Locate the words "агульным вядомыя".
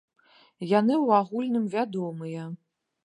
1.25-2.49